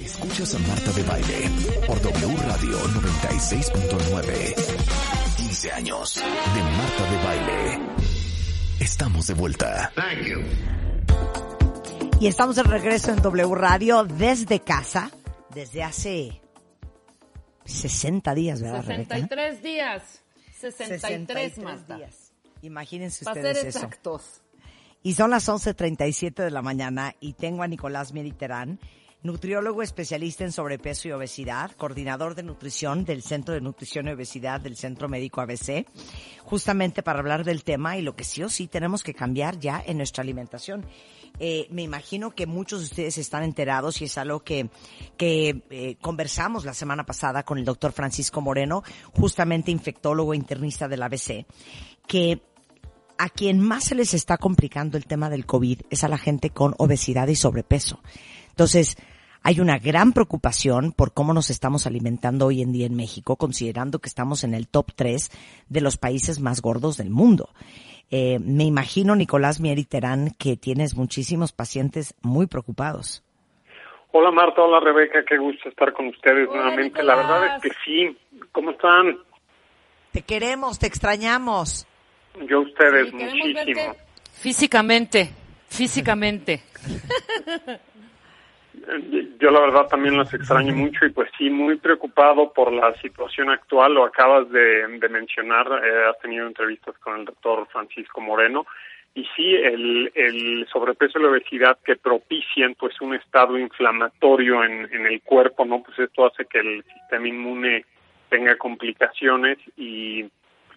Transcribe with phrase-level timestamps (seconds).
[0.00, 1.50] Escuchas a Marta de Baile
[1.86, 4.54] por W Radio 96.9.
[5.36, 7.80] 15 años de Marta de Baile.
[8.80, 9.92] Estamos de vuelta.
[12.20, 15.10] Y estamos de regreso en W Radio desde casa,
[15.54, 16.40] desde hace
[17.64, 19.14] 60 días, ¿verdad, Rebeca?
[19.16, 20.22] 63 días.
[20.60, 21.96] 63, Marta.
[21.96, 22.32] días.
[22.62, 23.78] Imagínense Para ustedes ser eso.
[23.78, 24.42] exactos.
[25.04, 28.78] Y son las 11.37 de la mañana y tengo a Nicolás Mediterán,
[29.22, 34.60] nutriólogo especialista en sobrepeso y obesidad, coordinador de nutrición del Centro de Nutrición y Obesidad
[34.60, 35.86] del Centro Médico ABC,
[36.42, 39.82] justamente para hablar del tema y lo que sí o sí tenemos que cambiar ya
[39.86, 40.84] en nuestra alimentación.
[41.38, 44.68] Eh, me imagino que muchos de ustedes están enterados y es algo que,
[45.16, 48.82] que eh, conversamos la semana pasada con el doctor Francisco Moreno,
[49.14, 51.46] justamente infectólogo e internista del ABC,
[52.06, 52.42] que
[53.18, 56.50] a quien más se les está complicando el tema del COVID es a la gente
[56.50, 58.00] con obesidad y sobrepeso.
[58.50, 58.96] Entonces,
[59.42, 63.98] hay una gran preocupación por cómo nos estamos alimentando hoy en día en México, considerando
[63.98, 65.30] que estamos en el top 3
[65.68, 67.48] de los países más gordos del mundo.
[68.10, 73.24] Eh, me imagino, Nicolás Mieri Terán, que tienes muchísimos pacientes muy preocupados.
[74.12, 77.02] Hola Marta, hola Rebeca, qué gusto estar con ustedes Hola, nuevamente.
[77.02, 78.18] La verdad es que sí.
[78.52, 79.16] ¿Cómo están?
[80.12, 81.86] Te queremos, te extrañamos.
[82.46, 83.54] Yo a ustedes Sí, muchísimo.
[83.54, 83.98] verte
[84.34, 85.30] físicamente,
[85.68, 86.62] físicamente.
[89.38, 93.50] Yo la verdad también los extraño mucho y pues sí, muy preocupado por la situación
[93.50, 93.94] actual.
[93.94, 98.66] Lo acabas de, de mencionar, eh, has tenido entrevistas con el doctor Francisco Moreno.
[99.14, 104.88] Y sí, el, el sobrepeso y la obesidad que propician pues un estado inflamatorio en,
[104.92, 105.82] en el cuerpo, ¿no?
[105.82, 107.84] Pues esto hace que el sistema inmune
[108.30, 110.24] tenga complicaciones y,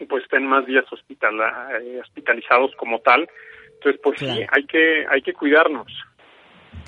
[0.09, 3.29] pues estén más días hospitala- eh, hospitalizados como tal.
[3.75, 5.87] Entonces, pues sí, hay que, hay que cuidarnos.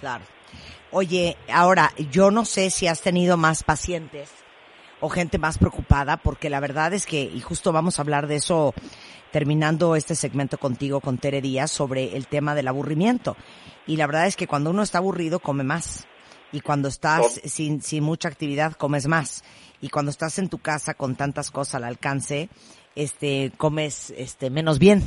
[0.01, 0.25] Claro.
[0.91, 4.29] Oye, ahora, yo no sé si has tenido más pacientes
[4.99, 8.37] o gente más preocupada, porque la verdad es que, y justo vamos a hablar de
[8.37, 8.73] eso
[9.31, 13.35] terminando este segmento contigo, con Tere Díaz, sobre el tema del aburrimiento.
[13.85, 16.07] Y la verdad es que cuando uno está aburrido, come más.
[16.53, 17.47] Y cuando estás Oh.
[17.49, 19.43] sin, sin mucha actividad, comes más.
[19.81, 22.49] Y cuando estás en tu casa con tantas cosas al alcance,
[22.95, 25.03] este, comes, este, menos bien.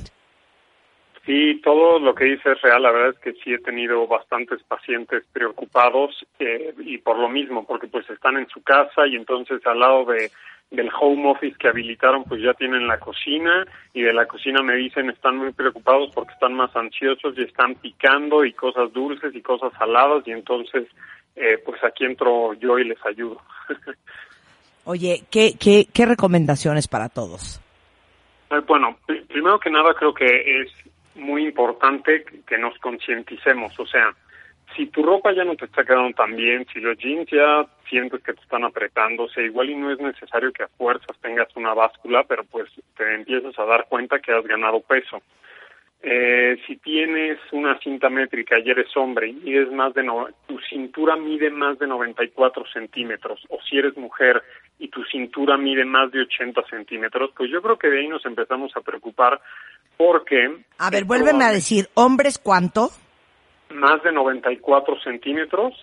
[1.27, 2.83] Sí, todo lo que dice es real.
[2.83, 7.67] La verdad es que sí he tenido bastantes pacientes preocupados eh, y por lo mismo,
[7.67, 10.31] porque pues están en su casa y entonces al lado de
[10.71, 14.77] del home office que habilitaron, pues ya tienen la cocina y de la cocina me
[14.77, 19.43] dicen están muy preocupados porque están más ansiosos y están picando y cosas dulces y
[19.43, 20.87] cosas saladas y entonces
[21.35, 23.41] eh, pues aquí entro yo y les ayudo.
[24.85, 27.61] Oye, ¿qué, qué, qué recomendaciones para todos?
[28.51, 30.25] Eh, Bueno, pri- primero que nada creo que
[30.63, 30.71] es
[31.21, 34.13] muy importante que- nos concienticemos, o sea,
[34.77, 38.23] si tu ropa ya no te está quedando tan bien, si los jeans ya sientes
[38.23, 41.49] que te están apretando, o sea, igual y no es necesario que a fuerzas tengas
[41.57, 45.23] una báscula, pero pues te empiezas a dar cuenta que has ganado peso.
[46.03, 50.59] Eh, si tienes una cinta métrica y eres hombre y mides más de no, tu
[50.61, 54.43] cintura mide más de 94 centímetros, o si eres mujer
[54.79, 58.25] y tu cintura mide más de 80 centímetros, pues yo creo que de ahí nos
[58.25, 59.43] empezamos a preocupar
[60.01, 60.65] porque...
[60.79, 62.89] A ver, vuélveme a decir, ¿hombres cuánto?
[63.69, 65.75] Más de 94 centímetros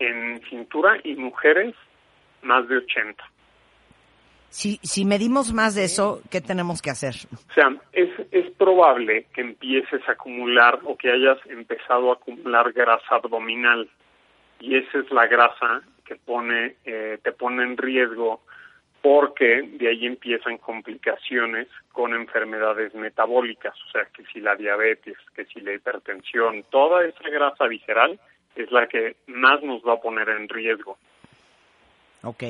[0.00, 1.72] en cintura y mujeres
[2.42, 3.22] más de 80.
[4.48, 7.14] Si, si medimos más de eso, ¿qué tenemos que hacer?
[7.32, 12.72] O sea, es, es probable que empieces a acumular o que hayas empezado a acumular
[12.72, 13.88] grasa abdominal
[14.58, 18.40] y esa es la grasa que pone, eh, te pone en riesgo
[19.02, 25.44] porque de ahí empiezan complicaciones con enfermedades metabólicas, o sea, que si la diabetes, que
[25.46, 28.18] si la hipertensión, toda esa grasa visceral
[28.54, 30.96] es la que más nos va a poner en riesgo.
[32.22, 32.44] Ok.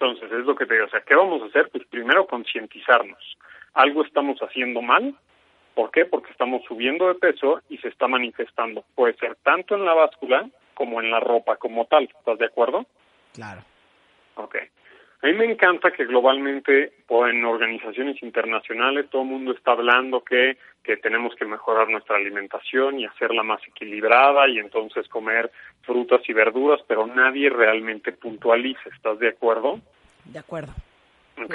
[0.00, 0.86] Entonces, es lo que te digo.
[0.86, 1.68] O sea, ¿qué vamos a hacer?
[1.70, 3.38] Pues primero concientizarnos.
[3.74, 5.14] Algo estamos haciendo mal.
[5.74, 6.04] ¿Por qué?
[6.04, 8.84] Porque estamos subiendo de peso y se está manifestando.
[8.96, 12.04] Puede ser tanto en la báscula como en la ropa como tal.
[12.04, 12.86] ¿Estás de acuerdo?
[13.34, 13.62] Claro.
[14.34, 14.56] Ok.
[15.22, 20.24] A mí me encanta que globalmente o en organizaciones internacionales todo el mundo está hablando
[20.24, 25.50] que, que tenemos que mejorar nuestra alimentación y hacerla más equilibrada y entonces comer
[25.82, 28.88] frutas y verduras, pero nadie realmente puntualiza.
[28.94, 29.80] ¿Estás de acuerdo?
[30.24, 30.72] De acuerdo.
[31.42, 31.54] Ok.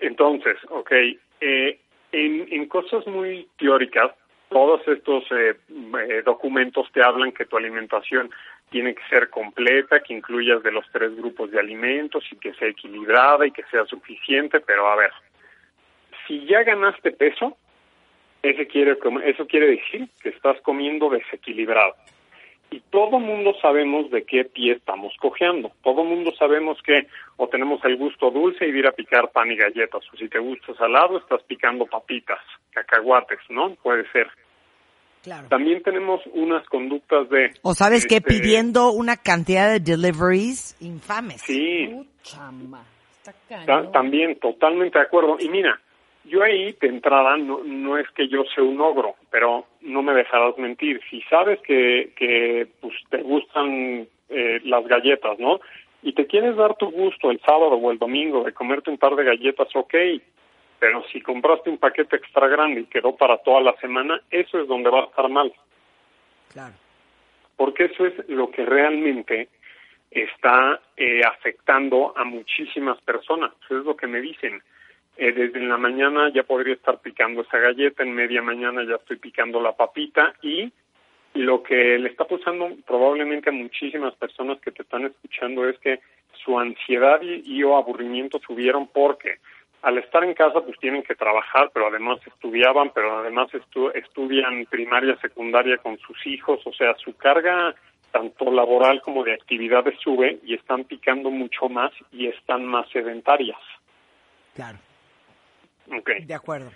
[0.00, 0.92] Entonces, ok,
[1.40, 1.78] eh,
[2.12, 4.12] en, en cosas muy teóricas,
[4.48, 5.56] todos estos eh,
[6.08, 8.30] eh, documentos te hablan que tu alimentación
[8.70, 12.68] tiene que ser completa, que incluyas de los tres grupos de alimentos y que sea
[12.68, 15.12] equilibrada y que sea suficiente, pero a ver,
[16.26, 17.56] si ya ganaste peso,
[18.42, 21.94] ese quiere, eso quiere decir que estás comiendo desequilibrado.
[22.70, 25.70] Y todo mundo sabemos de qué pie estamos cojeando.
[25.84, 29.56] Todo mundo sabemos que o tenemos el gusto dulce y ir a picar pan y
[29.56, 32.40] galletas, o si te gusta salado, estás picando papitas,
[32.70, 33.74] cacahuates, ¿no?
[33.76, 34.28] Puede ser.
[35.26, 35.48] Claro.
[35.48, 37.50] También tenemos unas conductas de...
[37.62, 41.40] O sabes que este, pidiendo una cantidad de deliveries infames.
[41.40, 41.90] Sí.
[42.22, 45.36] Está también, totalmente de acuerdo.
[45.40, 45.80] Y mira,
[46.26, 50.14] yo ahí de entrada no, no es que yo sea un ogro, pero no me
[50.14, 51.00] dejarás mentir.
[51.10, 55.58] Si sabes que, que pues, te gustan eh, las galletas, ¿no?
[56.04, 59.16] Y te quieres dar tu gusto el sábado o el domingo de comerte un par
[59.16, 59.94] de galletas, ok.
[60.78, 64.68] Pero si compraste un paquete extra grande y quedó para toda la semana, eso es
[64.68, 65.52] donde va a estar mal.
[66.52, 66.74] Claro.
[67.56, 69.48] porque eso es lo que realmente
[70.10, 73.52] está eh, afectando a muchísimas personas.
[73.64, 74.62] Eso es lo que me dicen.
[75.16, 78.96] Eh, desde en la mañana ya podría estar picando esa galleta, en media mañana ya
[78.96, 80.70] estoy picando la papita y
[81.34, 86.00] lo que le está pasando probablemente a muchísimas personas que te están escuchando es que
[86.44, 89.38] su ansiedad y, y o aburrimiento subieron porque
[89.86, 94.66] al estar en casa pues tienen que trabajar, pero además estudiaban, pero además estu- estudian
[94.66, 97.72] primaria, secundaria con sus hijos, o sea, su carga
[98.10, 103.60] tanto laboral como de actividades sube y están picando mucho más y están más sedentarias.
[104.56, 104.78] Claro.
[106.00, 106.24] Okay.
[106.24, 106.72] De acuerdo.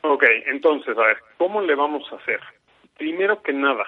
[0.00, 2.40] Ok, entonces, a ver, ¿cómo le vamos a hacer?
[2.98, 3.84] Primero que nada,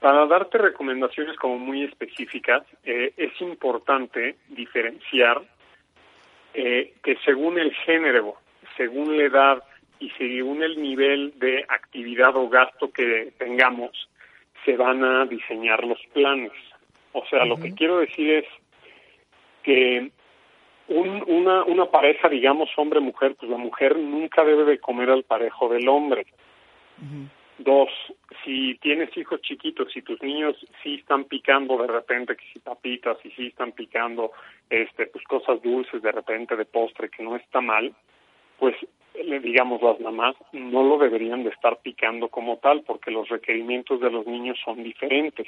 [0.00, 5.42] para darte recomendaciones como muy específicas, eh, es importante diferenciar
[6.56, 8.34] eh, que según el género,
[8.76, 9.62] según la edad
[10.00, 14.08] y según el nivel de actividad o gasto que tengamos,
[14.64, 16.52] se van a diseñar los planes.
[17.12, 18.44] O sea, lo que quiero decir es
[19.62, 20.10] que
[20.88, 25.68] un- una, una pareja, digamos, hombre-mujer, pues la mujer nunca debe de comer al parejo
[25.68, 26.26] del hombre.
[27.58, 27.88] Dos,
[28.44, 33.16] si tienes hijos chiquitos, si tus niños sí están picando de repente, que si papitas,
[33.24, 34.32] y sí están picando,
[34.68, 37.94] este, pues cosas dulces de repente de postre, que no está mal,
[38.58, 38.74] pues
[39.24, 44.00] le digamos las mamás no lo deberían de estar picando como tal, porque los requerimientos
[44.00, 45.46] de los niños son diferentes.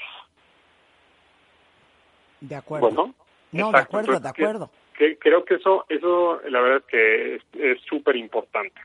[2.40, 2.88] De acuerdo.
[2.88, 3.14] Bueno,
[3.52, 3.78] no, de exacto.
[3.99, 4.70] acuerdo, de Entonces, que- acuerdo.
[4.96, 7.43] que creo que eso, eso la verdad es que es-
[7.78, 8.81] es súper importante.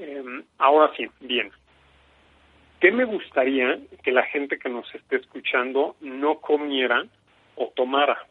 [0.00, 0.24] Eh,
[0.58, 1.52] ahora sí, bien.
[2.84, 7.06] ¿Qué me gustaría que la gente que nos esté escuchando no comiera
[7.56, 8.26] o tomara?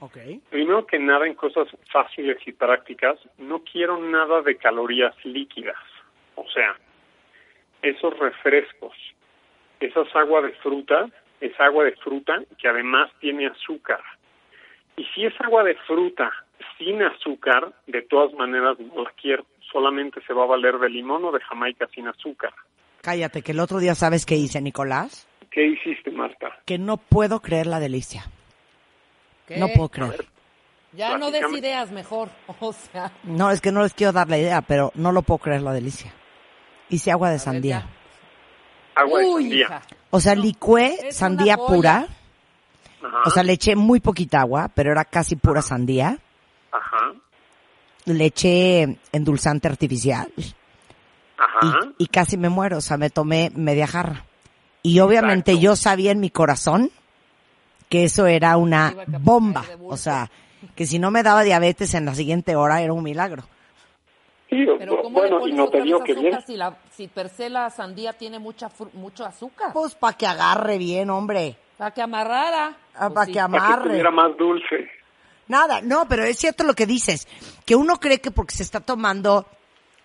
[0.00, 0.18] Ok.
[0.50, 5.78] Primero que nada, en cosas fáciles y prácticas, no quiero nada de calorías líquidas.
[6.34, 6.76] O sea,
[7.80, 8.92] esos refrescos,
[9.80, 11.08] esas agua de fruta,
[11.40, 14.02] es agua de fruta que además tiene azúcar.
[14.98, 16.30] Y si es agua de fruta
[16.76, 19.46] sin azúcar, de todas maneras no la quiero.
[19.72, 22.52] Solamente se va a valer de limón o de jamaica sin azúcar.
[23.06, 25.28] Cállate, que el otro día sabes qué hice, Nicolás.
[25.52, 26.48] ¿Qué hiciste, Marta?
[26.64, 28.28] Que no puedo creer la delicia.
[29.46, 29.58] ¿Qué?
[29.58, 30.26] No puedo creer.
[30.92, 32.30] Ya no des ideas mejor.
[32.58, 35.38] O sea, No, es que no les quiero dar la idea, pero no lo puedo
[35.38, 36.12] creer la delicia.
[36.88, 37.78] Hice agua de ver, sandía.
[37.78, 39.02] ya.
[39.02, 39.56] Agua de sandía.
[39.66, 39.82] hija.
[40.10, 42.08] O sea, licué Es sandía pura.
[43.04, 43.22] Ajá.
[43.24, 46.18] O sea, le eché muy poquita agua, pero era casi pura sandía.
[46.72, 47.12] Ajá.
[48.06, 50.26] Le eché endulzante artificial.
[51.98, 54.24] Y, y casi me muero, o sea, me tomé media jarra.
[54.82, 55.64] Y obviamente Exacto.
[55.64, 56.90] yo sabía en mi corazón
[57.88, 60.30] que eso era una bomba, o sea,
[60.74, 63.44] que si no me daba diabetes en la siguiente hora era un milagro.
[64.48, 66.26] Sí, Pero ¿cómo le bueno, y pones no otra te digo que bien.
[66.28, 69.72] azúcar si, la, si per se la sandía tiene mucha fru- mucho azúcar?
[69.72, 71.56] Pues para que agarre bien, hombre.
[71.76, 72.76] Para que amarrara.
[72.94, 73.32] Ah, Pues para sí.
[73.32, 73.82] que Para que amarre.
[73.82, 74.88] estuviera más dulce.
[75.48, 77.26] Nada, no, pero es cierto lo que dices,
[77.64, 79.46] que uno cree que porque se está tomando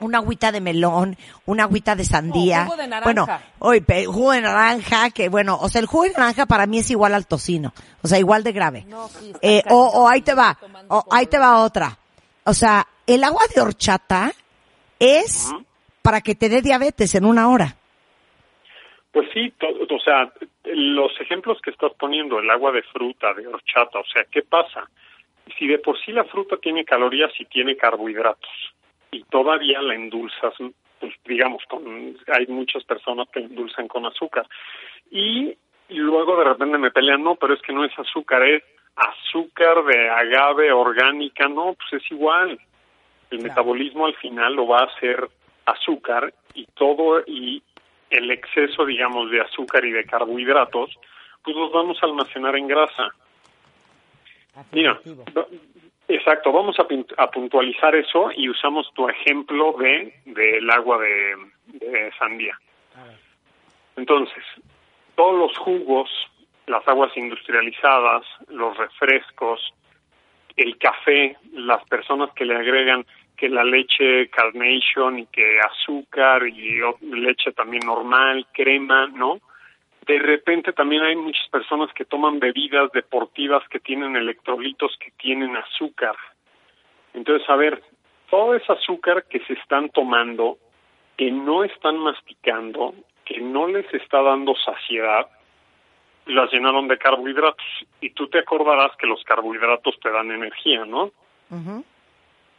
[0.01, 1.15] una agüita de melón,
[1.45, 2.65] una agüita de sandía.
[2.65, 3.03] No, jugo de naranja.
[3.05, 3.27] Bueno,
[3.59, 6.91] hoy jugo de naranja, que bueno, o sea, el jugo de naranja para mí es
[6.91, 8.85] igual al tocino, o sea, igual de grave.
[8.87, 10.57] No, sí, está Eh, o, o ahí te va,
[10.89, 11.97] o ahí te va otra.
[12.43, 14.31] O sea, el agua de horchata
[14.99, 15.53] es
[16.01, 17.75] para que te dé diabetes en una hora.
[19.11, 20.31] Pues sí, o sea,
[20.63, 24.89] los ejemplos que estás poniendo, el agua de fruta, de horchata, o sea, ¿qué pasa?
[25.57, 28.49] si de por sí la fruta tiene calorías y tiene carbohidratos
[29.11, 30.53] y todavía la endulzas,
[30.99, 34.47] pues digamos, con, hay muchas personas que endulzan con azúcar.
[35.09, 35.55] Y,
[35.89, 38.63] y luego de repente me pelean, no, pero es que no es azúcar, es
[38.95, 42.59] azúcar de agave orgánica, no, pues es igual.
[43.29, 45.29] El metabolismo al final lo va a hacer
[45.65, 47.61] azúcar y todo y
[48.09, 50.97] el exceso, digamos, de azúcar y de carbohidratos,
[51.43, 53.09] pues los vamos a almacenar en grasa.
[54.71, 54.99] Mira,
[56.15, 62.57] exacto, vamos a, puntualizar eso y usamos tu ejemplo de del agua de sandía.
[63.95, 64.43] Entonces,
[65.15, 66.09] todos los jugos,
[66.67, 69.73] las aguas industrializadas, los refrescos,
[70.55, 73.05] el café, las personas que le agregan
[73.37, 79.39] que la leche carnation y que azúcar y leche también normal, crema, ¿no?
[80.05, 85.55] De repente también hay muchas personas que toman bebidas deportivas que tienen electrolitos que tienen
[85.55, 86.15] azúcar.
[87.13, 87.83] Entonces, a ver,
[88.29, 90.57] todo ese azúcar que se están tomando,
[91.17, 95.27] que no están masticando, que no les está dando saciedad,
[96.25, 97.65] las llenaron de carbohidratos.
[97.99, 101.11] Y tú te acordarás que los carbohidratos te dan energía, ¿no?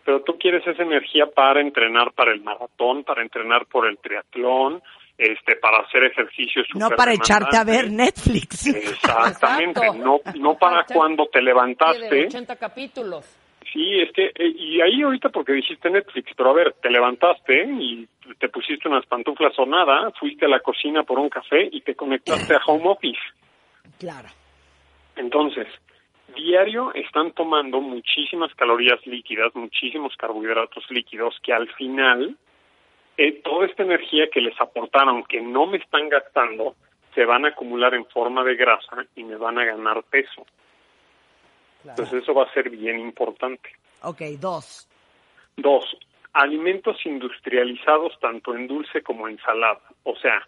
[0.04, 4.82] pero tú quieres esa energía para entrenar para el maratón, para entrenar por el triatlón,
[5.18, 6.66] este, para hacer ejercicios.
[6.74, 8.66] No para echarte a ver Netflix.
[8.74, 12.26] Exactamente, no, no para cuando te levantaste.
[12.26, 13.38] 80 capítulos.
[13.72, 17.64] Sí, es que, eh, y ahí ahorita porque dijiste Netflix, pero a ver, te levantaste
[17.64, 18.06] y
[18.38, 21.94] te pusiste unas pantuflas o nada, fuiste a la cocina por un café y te
[21.94, 23.20] conectaste a Home Office.
[23.98, 24.28] Claro.
[25.16, 25.66] Entonces,
[26.34, 32.36] diario están tomando muchísimas calorías líquidas, muchísimos carbohidratos líquidos que al final
[33.16, 36.74] eh, toda esta energía que les aportaron, que no me están gastando,
[37.14, 40.46] se van a acumular en forma de grasa y me van a ganar peso.
[41.84, 43.70] Entonces eso va a ser bien importante.
[44.02, 44.88] Ok, dos.
[45.56, 45.96] Dos,
[46.32, 49.82] alimentos industrializados tanto en dulce como en salada.
[50.04, 50.46] O sea,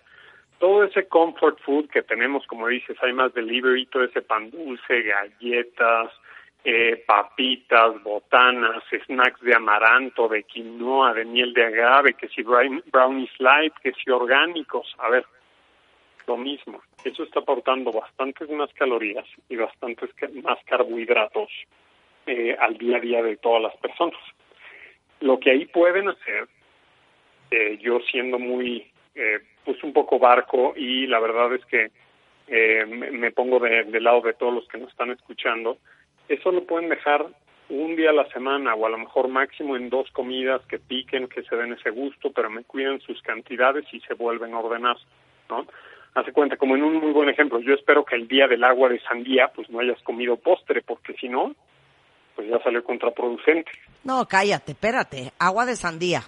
[0.58, 5.02] todo ese comfort food que tenemos, como dices, hay más delivery, todo ese pan dulce,
[5.02, 6.10] galletas,
[6.64, 13.38] eh, papitas, botanas, snacks de amaranto, de quinoa, de miel de agave, que si brownies
[13.38, 15.26] light, que si orgánicos, a ver,
[16.26, 16.82] lo mismo.
[17.04, 20.10] Eso está aportando bastantes más calorías y bastantes
[20.42, 21.50] más carbohidratos
[22.26, 24.20] eh, al día a día de todas las personas.
[25.20, 26.48] Lo que ahí pueden hacer,
[27.50, 31.90] eh, yo siendo muy eh, pues un poco barco y la verdad es que
[32.46, 35.78] eh, me, pongo de, del lado de todos los que nos están escuchando.
[36.28, 37.26] Eso lo pueden dejar
[37.68, 41.28] un día a la semana o a lo mejor máximo en dos comidas que piquen,
[41.28, 44.96] que se den ese gusto, pero me cuiden sus cantidades y se vuelven a ordenar,
[45.48, 45.66] ¿no?
[46.14, 48.88] Hace cuenta, como en un muy buen ejemplo, yo espero que el día del agua
[48.88, 51.54] de sandía, pues no hayas comido postre, porque si no,
[52.36, 53.70] pues ya salió contraproducente.
[54.04, 56.22] No, cállate, espérate, agua de sandía.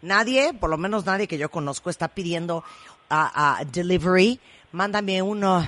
[0.00, 2.64] Nadie, por lo menos nadie que yo conozco, está pidiendo
[3.10, 4.38] a, delivery,
[4.72, 5.62] mándame uno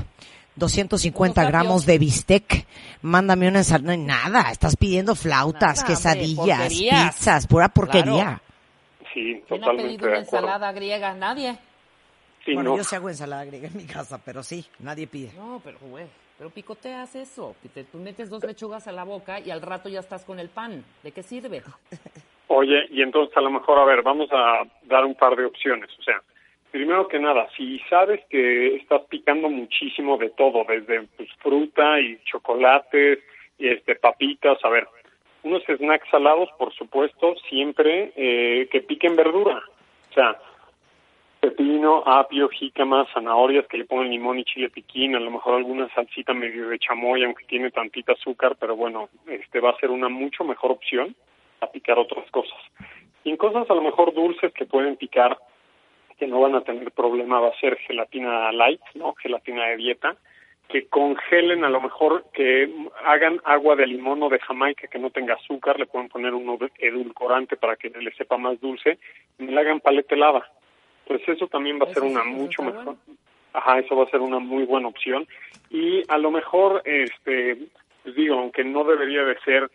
[0.58, 2.66] 250 gramos de bistec,
[3.02, 8.40] mándame una ensalada, nada, estás pidiendo flautas, quesadillas, pizzas, pura porquería.
[9.12, 11.14] Sí, ¿Quién ha pedido una ensalada griega?
[11.14, 11.58] Nadie.
[12.52, 15.32] bueno, yo sí hago ensalada griega en mi casa, pero sí, nadie pide.
[15.36, 17.56] No, pero güey, pero picoteas eso,
[17.90, 20.84] tú metes dos lechugas a la boca y al rato ya estás con el pan.
[21.02, 21.62] ¿De qué sirve?
[22.48, 25.90] Oye, y entonces a lo mejor, a ver, vamos a dar un par de opciones.
[25.98, 26.22] O sea,
[26.88, 32.18] primero que nada, si sabes que estás picando muchísimo de todo, desde pues, fruta y
[32.24, 33.18] chocolates
[33.58, 34.88] y este papitas, a ver,
[35.42, 39.62] unos snacks salados, por supuesto, siempre eh, que piquen verdura.
[40.10, 40.38] O sea,
[41.40, 45.90] pepino, apio, jícama, zanahorias que le pongan limón y chile piquín, a lo mejor alguna
[45.94, 50.08] salsita medio de chamoy, aunque tiene tantita azúcar, pero bueno, este va a ser una
[50.08, 51.14] mucho mejor opción
[51.60, 52.58] a picar otras cosas.
[53.24, 55.36] Y en cosas a lo mejor dulces que pueden picar,
[56.18, 59.14] que no van a tener problema, va a ser gelatina light, ¿no?
[59.14, 60.16] Gelatina de dieta,
[60.68, 62.68] que congelen a lo mejor, que
[63.04, 66.58] hagan agua de limón o de jamaica que no tenga azúcar, le pueden poner un
[66.78, 68.98] edulcorante para que le sepa más dulce,
[69.38, 70.46] y le hagan paleta helada.
[71.06, 72.96] Pues eso también va a ser una mucho mejor.
[73.54, 75.26] Ajá, eso va a ser una muy buena opción.
[75.70, 77.56] Y a lo mejor, este,
[78.02, 79.70] pues digo, aunque no debería de ser,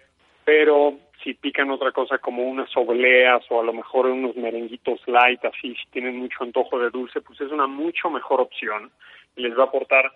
[0.45, 5.43] pero si pican otra cosa como unas obleas o a lo mejor unos merenguitos light,
[5.45, 8.91] así, si tienen mucho antojo de dulce, pues es una mucho mejor opción
[9.35, 10.11] y les va a aportar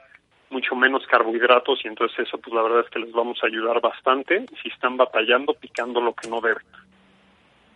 [0.50, 3.82] mucho menos carbohidratos y entonces eso pues la verdad es que les vamos a ayudar
[3.82, 6.64] bastante si están batallando picando lo que no deben.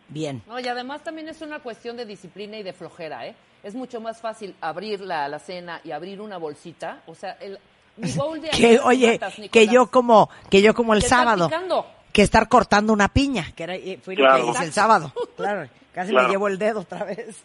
[0.08, 0.42] Bien.
[0.46, 3.36] No, y además también es una cuestión de disciplina y de flojera, ¿eh?
[3.64, 7.58] Es mucho más fácil abrir la alacena y abrir una bolsita, o sea, el
[7.98, 9.20] mi bowl de que oye,
[9.52, 11.50] que yo como que yo como el sábado.
[12.14, 14.44] Que estar cortando una piña, que era, y fue lo Claro.
[14.46, 15.12] que hice el sábado.
[15.38, 16.28] Claro, casi Claro.
[16.28, 17.44] me llevo el dedo otra vez.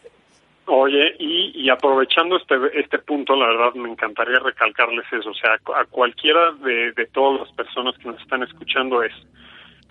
[0.69, 5.53] Oye, y, y aprovechando este, este punto, la verdad me encantaría recalcarles eso, o sea,
[5.55, 9.13] a cualquiera de, de todas las personas que nos están escuchando es,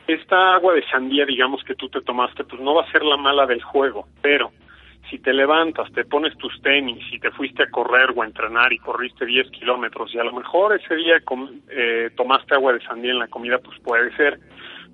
[0.08, 3.16] esta agua de sandía, digamos, que tú te tomaste, pues no va a ser la
[3.18, 4.52] mala del juego, pero
[5.10, 8.72] si te levantas, te pones tus tenis y te fuiste a correr o a entrenar
[8.74, 11.16] y corriste 10 kilómetros y a lo mejor ese día
[11.70, 14.40] eh, tomaste agua de sandía en la comida, pues puede ser.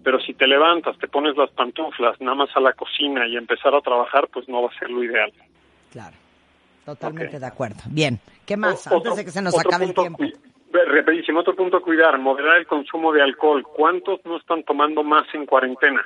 [0.03, 3.73] Pero si te levantas, te pones las pantuflas, nada más a la cocina y empezar
[3.75, 5.31] a trabajar, pues no va a ser lo ideal.
[5.91, 6.15] Claro,
[6.85, 7.81] totalmente de acuerdo.
[7.89, 8.87] Bien, ¿qué más?
[8.91, 10.39] O- Antes de que se nos otro acabe el punto tiempo.
[10.73, 13.63] ve, Rapidísimo, otro punto a cuidar, moderar el consumo de alcohol.
[13.63, 16.01] ¿Cuántos no están tomando más en cuarentena?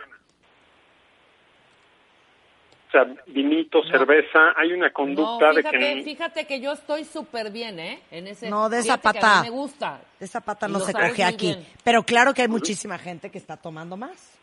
[2.95, 6.01] Sea, vinito, cerveza, hay una conducta No, de que...
[6.05, 8.01] fíjate que yo estoy súper bien, ¿eh?
[8.09, 9.43] En ese, No, de esa fíjate que a mí pata.
[9.43, 10.01] me gusta.
[10.17, 11.47] Esa pata no se coge aquí.
[11.47, 11.67] bien.
[11.83, 14.39] Pero claro que hay muchísima gente que está tomando más.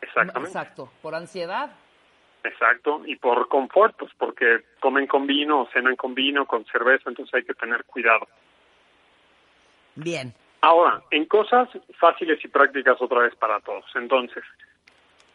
[0.00, 0.48] Exactamente.
[0.48, 1.70] Exacto, por ansiedad.
[2.44, 7.10] Exacto, y por confort, pues porque comen con vino o cenan con vino, con cerveza,
[7.10, 8.28] entonces hay que tener cuidado.
[9.96, 10.32] Bien.
[10.60, 13.84] Ahora, en cosas fáciles y prácticas otra vez para todos.
[13.96, 14.44] Entonces,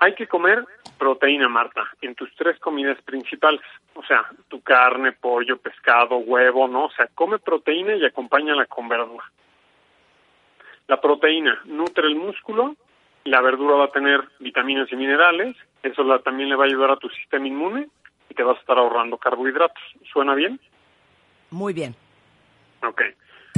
[0.04, 0.66] hay que comer
[0.98, 3.62] proteína, Marta, en tus tres comidas principales.
[3.96, 6.86] O sea, tu carne, pollo, pescado, huevo, ¿no?
[6.86, 9.24] O sea, come proteína y acompáñala con verdura.
[10.88, 12.76] La proteína nutre el músculo,
[13.24, 16.92] la verdura va a tener vitaminas y minerales, eso la- también le va a ayudar
[16.92, 17.88] a tu sistema inmune
[18.30, 19.82] y te vas a estar ahorrando carbohidratos.
[20.12, 20.60] ¿Suena bien?
[21.52, 21.96] Muy bien.
[22.86, 23.02] Ok.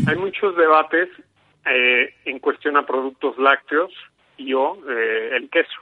[0.07, 1.09] Hay muchos debates
[1.65, 3.91] eh, en cuestión a productos lácteos
[4.37, 5.81] y o eh, el queso.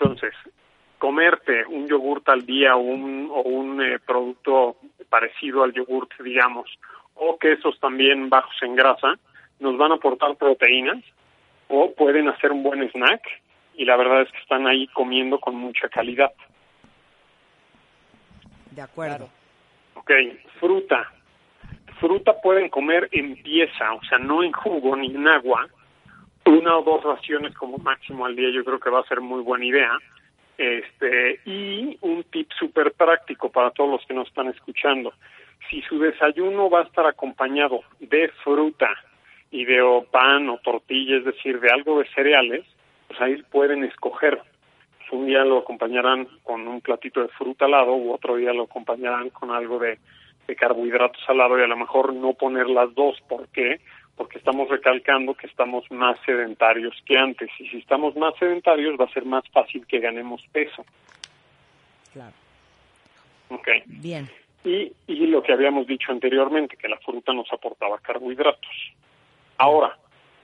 [0.00, 0.34] Entonces,
[0.98, 4.76] comerte un yogurt al día o un, o un eh, producto
[5.08, 6.70] parecido al yogurt, digamos,
[7.14, 9.18] o quesos también bajos en grasa,
[9.60, 11.02] nos van a aportar proteínas
[11.68, 13.22] o pueden hacer un buen snack
[13.74, 16.32] y la verdad es que están ahí comiendo con mucha calidad.
[18.70, 19.28] De acuerdo.
[19.94, 20.10] Ok,
[20.60, 21.12] fruta.
[22.00, 25.68] Fruta pueden comer en pieza, o sea, no en jugo ni en agua.
[26.48, 29.42] Una o dos raciones como máximo al día, yo creo que va a ser muy
[29.42, 29.98] buena idea.
[30.56, 35.12] Este, y un tip súper práctico para todos los que nos están escuchando.
[35.68, 38.88] Si su desayuno va a estar acompañado de fruta
[39.50, 42.64] y de o pan o tortilla, es decir, de algo de cereales,
[43.08, 44.40] pues ahí pueden escoger.
[45.12, 48.62] Un día lo acompañarán con un platito de fruta al lado u otro día lo
[48.62, 49.98] acompañarán con algo de,
[50.46, 53.20] de carbohidratos al lado y a lo mejor no poner las dos.
[53.28, 53.80] ¿Por qué?
[54.18, 59.06] Porque estamos recalcando que estamos más sedentarios que antes y si estamos más sedentarios va
[59.06, 60.84] a ser más fácil que ganemos peso.
[62.12, 62.34] Claro.
[63.48, 63.68] ¿ok?
[63.86, 64.28] Bien.
[64.64, 68.92] y, y lo que habíamos dicho anteriormente, que la fruta nos aportaba carbohidratos.
[69.56, 69.96] Ahora,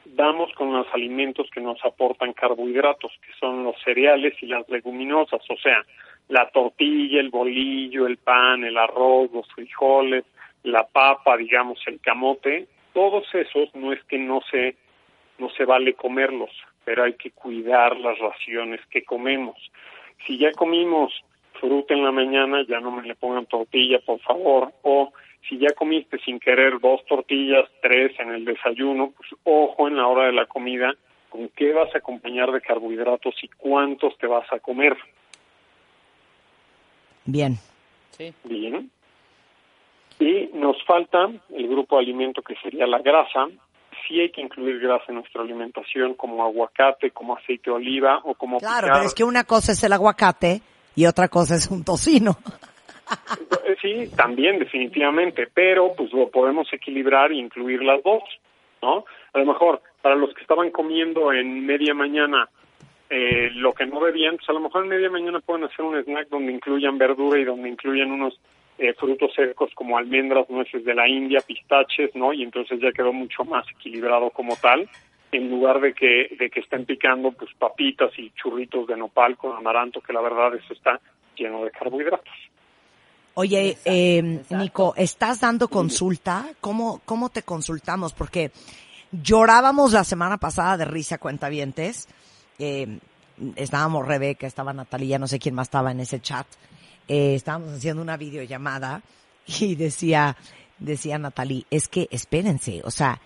[0.04, 5.42] damos con los alimentos que nos aportan carbohidratos, que son los cereales y las leguminosas,
[5.48, 5.84] o sea,
[6.28, 10.24] la tortilla, el bolillo, el pan, el arroz, los frijoles,
[10.62, 14.76] la papa, digamos, el camote, todos esos no es que no se
[15.38, 16.50] no se vale comerlos,
[16.84, 19.56] pero hay que cuidar las raciones que comemos.
[20.26, 21.12] Si ya comimos
[21.60, 25.12] fruta en la mañana, ya no me le pongan tortilla, por favor, o
[25.48, 30.06] si ya comiste sin querer dos tortillas, tres en el desayuno, pues ojo en la
[30.06, 30.94] hora de la comida,
[31.28, 34.96] con qué vas a acompañar de carbohidratos y cuántos te vas a comer.
[37.24, 37.56] Bien.
[38.10, 38.32] Sí.
[38.44, 38.90] Bien.
[40.20, 43.46] Y nos falta el grupo de alimento que sería la grasa.
[44.06, 48.34] Sí hay que incluir grasa en nuestra alimentación como aguacate, como aceite de oliva o
[48.34, 48.92] como Claro, picar.
[48.92, 50.60] pero es que una cosa es el aguacate
[50.94, 52.36] y otra cosa es un tocino.
[53.82, 58.22] Sí, también definitivamente, pero pues lo podemos equilibrar e incluir las dos,
[58.80, 59.04] ¿no?
[59.34, 62.48] A lo mejor para los que estaban comiendo en media mañana
[63.10, 65.98] eh, lo que no debían, pues a lo mejor en media mañana pueden hacer un
[66.02, 68.40] snack donde incluyan verdura y donde incluyan unos
[68.78, 72.32] eh, frutos secos como almendras, nueces de la India, pistaches, ¿no?
[72.32, 74.88] Y entonces ya quedó mucho más equilibrado como tal,
[75.32, 79.56] en lugar de que de que estén picando pues papitas y churritos de nopal con
[79.56, 81.00] amaranto, que la verdad eso está
[81.36, 82.34] lleno de carbohidratos.
[83.34, 84.56] Oye, Exacto, eh, exacto.
[84.56, 86.46] Nico, ¿estás dando consulta?
[86.60, 88.12] ¿Cómo, ¿Cómo te consultamos?
[88.12, 88.52] Porque
[89.10, 92.08] llorábamos la semana pasada de risa cuentavientes.
[92.58, 92.98] Eh,
[93.56, 96.46] estábamos Rebeca, estaba Natalia, no sé quién más estaba en ese chat.
[97.08, 99.02] Eh, estábamos haciendo una videollamada
[99.46, 100.36] y decía,
[100.78, 103.20] decía Natalie, es que espérense, o sea,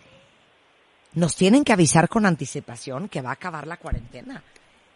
[1.15, 4.43] nos tienen que avisar con anticipación que va a acabar la cuarentena.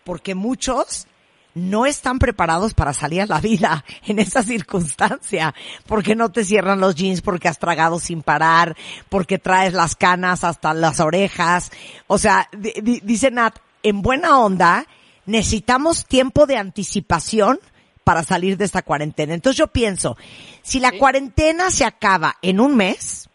[0.04, 1.06] Porque muchos
[1.54, 5.54] no están preparados para salir a la vida en esa circunstancia,
[5.86, 8.76] porque no te cierran los jeans porque has tragado sin parar,
[9.08, 11.70] porque traes las canas hasta las orejas.
[12.08, 14.86] O sea, di- di- dice Nat, en buena onda,
[15.26, 17.60] necesitamos tiempo de anticipación
[18.04, 19.34] para salir de esta cuarentena.
[19.34, 20.16] Entonces yo pienso,
[20.62, 23.28] si la cuarentena se acaba en un mes,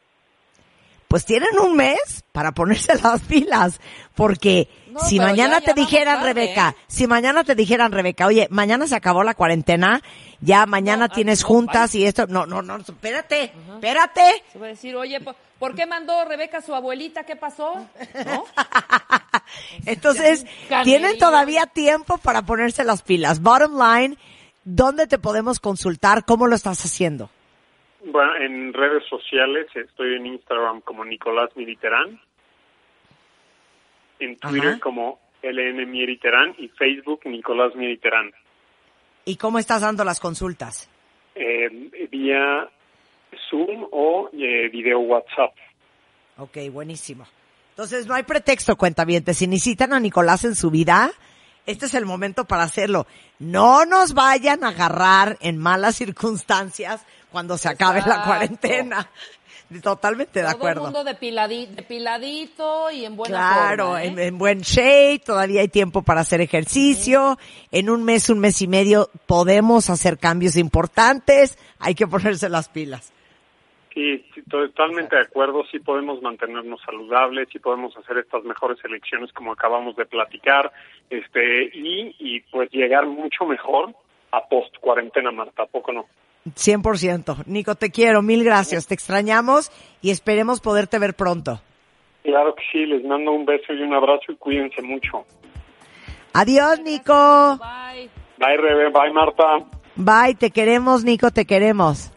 [1.07, 3.79] pues tienen un mes para ponerse las pilas,
[4.15, 6.83] porque No, si mañana ya- te ya dijeran, tarde, Rebeca, ¿eh?
[6.87, 10.01] si mañana te dijeran, Rebeca, oye, mañana se acabó la cuarentena,
[10.41, 14.43] ya mañana No, tienes no, juntas y esto, no, no, no, espérate, espérate.
[14.51, 17.23] Se va a decir, oye, ¿por, por qué mandó Rebeca a su abuelita?
[17.23, 17.73] ¿Qué pasó?
[18.25, 18.45] ¿No?
[19.85, 20.45] Entonces,
[20.83, 23.41] tienen todavía tiempo para ponerse las pilas.
[23.41, 24.17] Bottom line,
[24.67, 26.25] ¿dónde te podemos consultar?
[26.25, 27.29] ¿Cómo lo estás haciendo?
[28.05, 32.19] Bueno, en redes sociales estoy en Instagram como Nicolás Militerán,
[34.19, 34.79] en Twitter Ajá.
[34.79, 38.31] como LN Militerán y Facebook Nicolás Militerán.
[39.25, 40.89] ¿Y cómo estás dando las consultas?
[41.35, 42.69] Eh, vía
[43.49, 45.53] Zoom o eh, video WhatsApp.
[46.37, 47.25] Ok, buenísimo.
[47.71, 49.37] Entonces, no hay pretexto, cuentavientes.
[49.37, 51.11] Si necesitan a Nicolás en su vida,
[51.67, 53.05] este es el momento para hacerlo.
[53.37, 57.01] No nos vayan a agarrar en malas circunstancias
[57.31, 59.07] cuando se acabe la cuarentena.
[59.83, 60.83] Totalmente de Todo el acuerdo.
[60.83, 64.07] mundo depiladi- depiladito y en buena Claro, forma, ¿eh?
[64.07, 67.37] en, en buen shape, todavía hay tiempo para hacer ejercicio.
[67.71, 71.57] En un mes, un mes y medio podemos hacer cambios importantes.
[71.79, 73.11] Hay que ponerse las pilas.
[73.97, 75.63] Sí, sí, totalmente de acuerdo.
[75.71, 80.71] Sí podemos mantenernos saludables, sí podemos hacer estas mejores elecciones como acabamos de platicar,
[81.09, 83.95] este y, y pues llegar mucho mejor
[84.31, 86.05] a post cuarentena, Marta, ¿a poco no?
[86.45, 87.47] 100%.
[87.47, 88.21] Nico, te quiero.
[88.21, 88.85] Mil gracias.
[88.85, 89.71] Te extrañamos
[90.03, 91.59] y esperemos poderte ver pronto.
[92.21, 95.25] Claro que sí, les mando un beso y un abrazo y cuídense mucho.
[96.33, 97.57] Adiós, Nico.
[97.57, 98.09] Bye.
[98.37, 99.43] Bye, Rebe, bye, Marta.
[99.95, 100.35] Bye.
[100.35, 101.31] Te queremos, Nico.
[101.31, 102.11] Te queremos.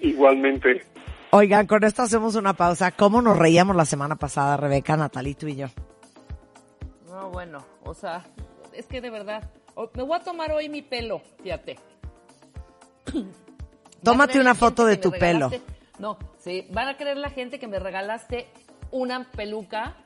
[0.00, 0.82] Igualmente.
[1.36, 2.92] Oigan, con esto hacemos una pausa.
[2.92, 5.66] ¿Cómo nos reíamos la semana pasada, Rebeca, Natalito y yo?
[7.08, 8.24] No, bueno, o sea,
[8.72, 9.50] es que de verdad,
[9.94, 11.76] me voy a tomar hoy mi pelo, fíjate.
[14.04, 15.50] Tómate una foto de tu pelo.
[15.98, 18.46] No, sí, van a creer la gente que me regalaste
[18.92, 19.96] una peluca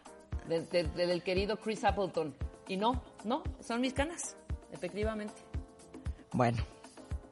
[0.49, 2.35] de- de- de- del querido Chris Appleton.
[2.69, 4.35] Y no, no, son mis canas,
[4.73, 5.35] efectivamente.
[6.33, 6.57] Bueno,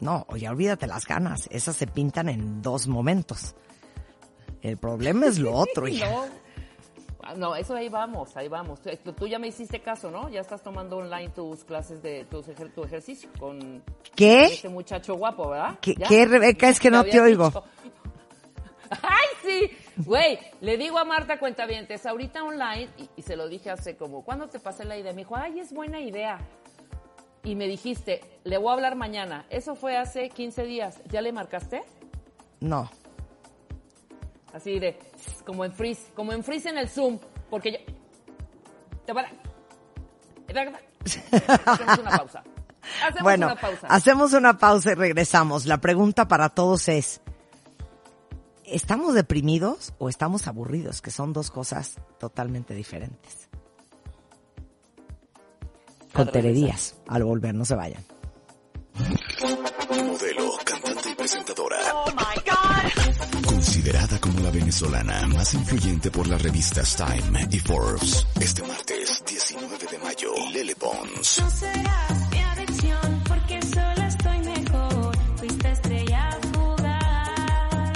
[0.01, 1.49] no, oye, olvídate las ganas.
[1.51, 3.55] Esas se pintan en dos momentos.
[4.67, 6.09] El problema es lo otro, hija.
[6.11, 8.81] No, no, eso ahí vamos, ahí vamos.
[8.81, 10.29] Tú, tú ya me hiciste caso, ¿no?
[10.29, 13.83] Ya estás tomando online tus clases de tus ejer- tu ejercicio con
[14.15, 14.47] ¿Qué?
[14.47, 15.79] ese muchacho guapo, ¿verdad?
[15.81, 16.69] ¿Qué- Rebeca?
[16.69, 17.47] Es que no te oigo.
[17.47, 17.65] dicho.
[19.03, 19.71] ¡Ay, sí!
[20.05, 24.25] Güey, le digo a Marta Cuentavientes, ahorita online, y, y se lo dije hace como,
[24.25, 25.13] ¿cuándo te pasé la idea?
[25.13, 26.39] Me dijo, ay, es buena idea.
[27.43, 29.45] Y me dijiste, le voy a hablar mañana.
[29.51, 31.01] Eso fue hace 15 días.
[31.11, 31.83] ¿Ya le marcaste?
[32.61, 32.89] No.
[34.57, 34.99] Así de,
[35.45, 37.19] como en freeze, como en freeze en el Zoom,
[37.51, 37.79] porque yo...
[39.05, 39.31] Te van a-
[41.67, 42.43] Hacemos una pausa.
[43.03, 43.87] Hacemos bueno, una pausa.
[43.89, 45.67] hacemos una pausa y regresamos.
[45.67, 47.21] La pregunta para todos es,
[48.65, 51.03] ¿estamos deprimidos o estamos aburridos?
[51.03, 53.49] Que son dos cosas totalmente diferentes.
[56.15, 58.03] Con Tere Díaz, al volver, no se vayan.
[59.91, 61.77] Modelo, cantante y presentadora.
[63.57, 68.27] Considerada como la venezolana más influyente por las revistas Time y Forbes.
[68.39, 71.41] Este martes 19 de mayo, Lele Pons.
[71.41, 75.17] No serás mi adicción porque sola estoy mejor.
[75.39, 77.93] Fuiste estrella fugaz.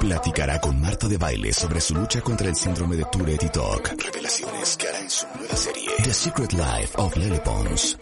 [0.00, 4.02] Platicará con Marta de Baile sobre su lucha contra el síndrome de Tourette y TOC.
[4.02, 7.98] Revelaciones que hará en su nueva serie The Secret Life of Lele Pons.